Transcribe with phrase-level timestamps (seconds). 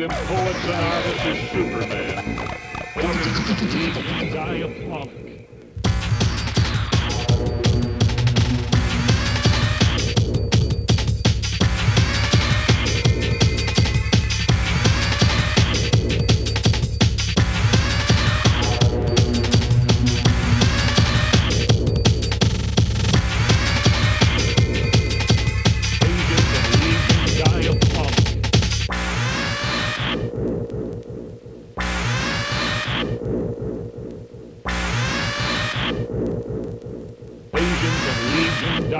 [0.00, 2.24] them poets and artists as Superman.
[2.94, 4.19] Diabolic.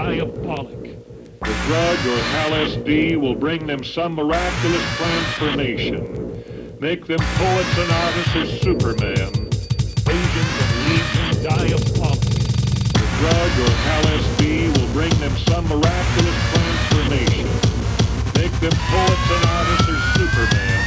[0.03, 0.97] Diabolic.
[1.41, 6.43] The drug or LSD will bring them some miraculous transformation.
[6.81, 9.29] Make them poets and artists as Superman.
[10.09, 12.21] Agents of Legion Diabolic.
[12.97, 17.47] The drug or LSD will bring them some miraculous transformation.
[18.41, 20.80] Make them poets and artists as Superman.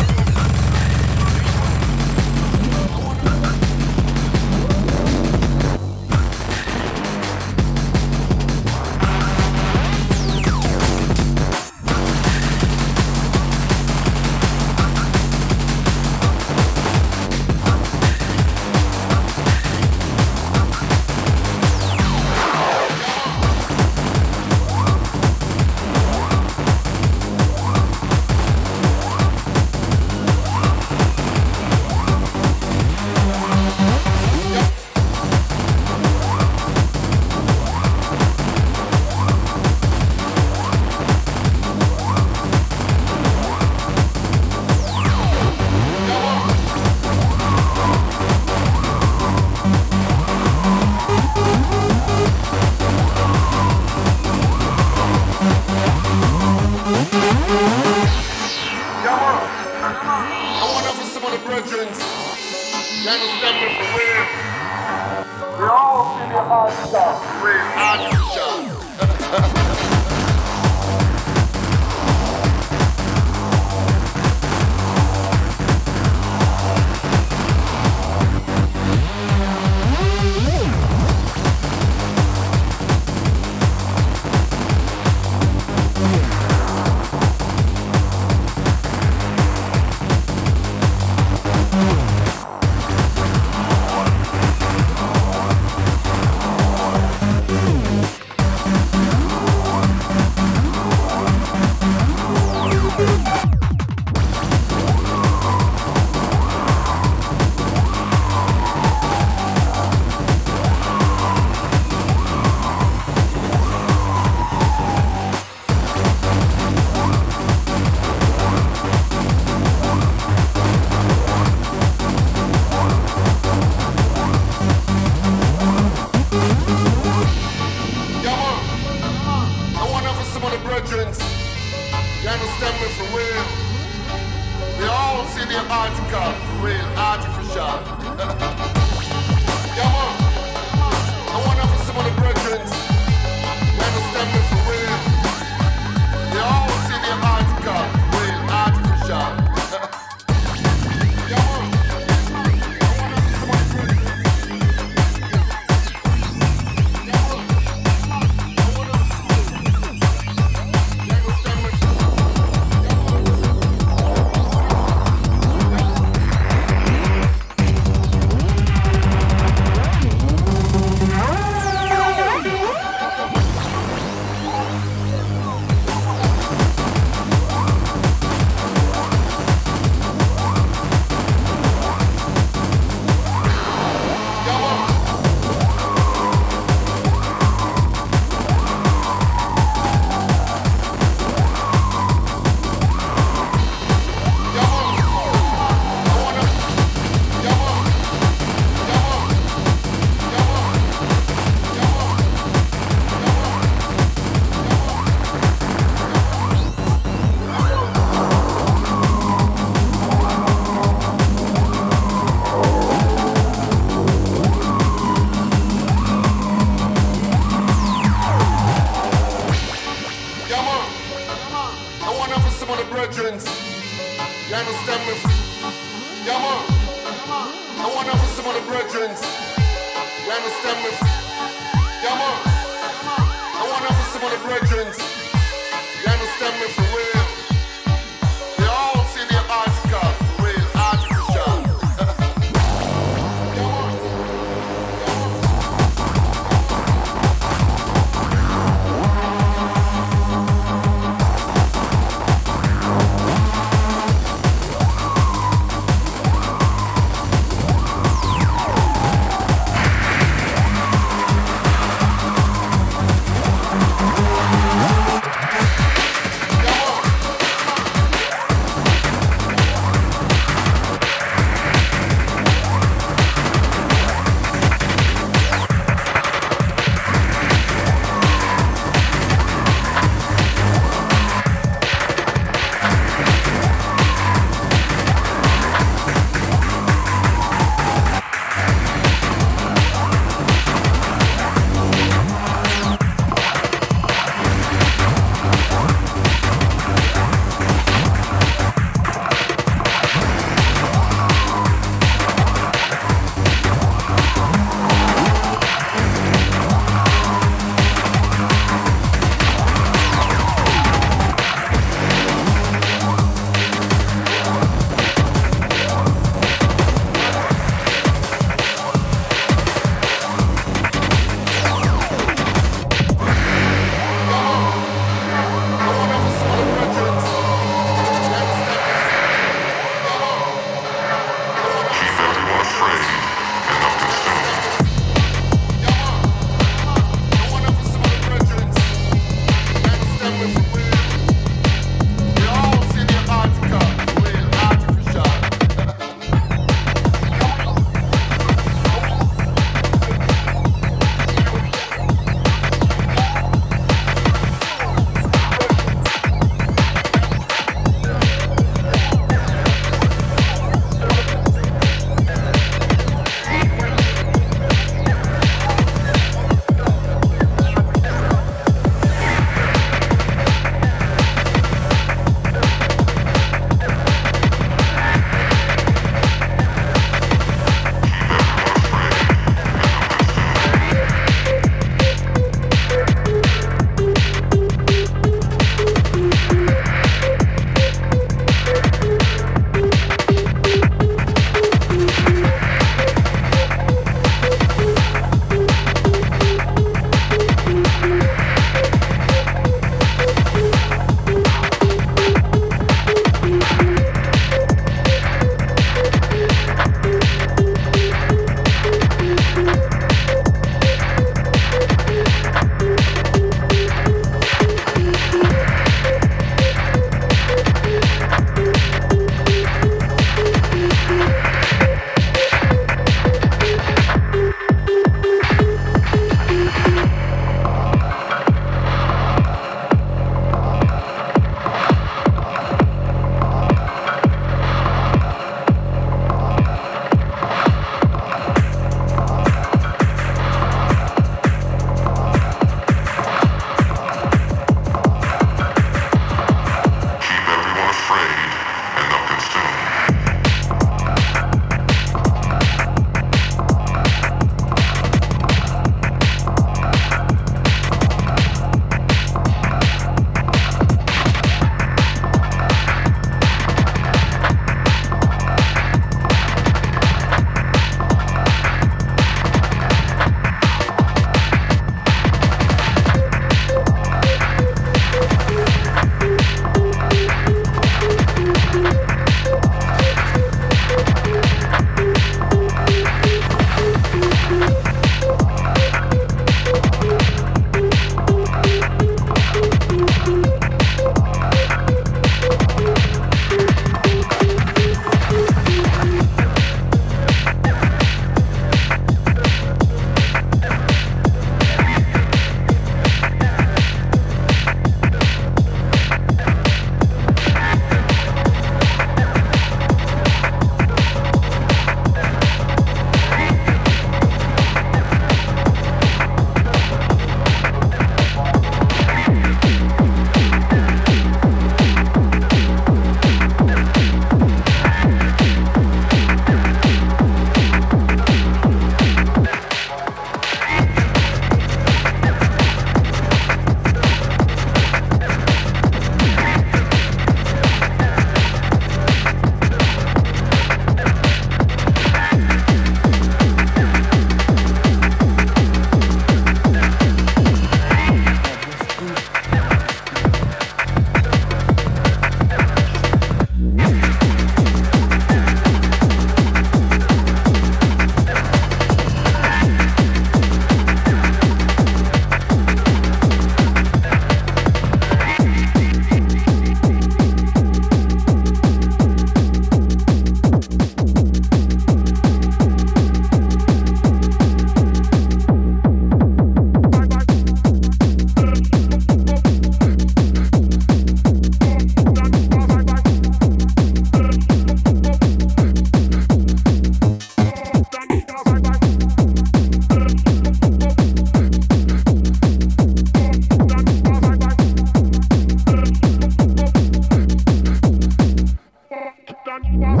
[599.63, 600.00] down.